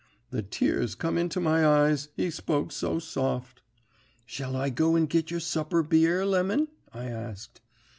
[0.31, 3.61] "The tears come into my eyes, he spoke so soft.
[4.25, 7.61] "'Shall I go and git your supper beer, Lemon?' I asked.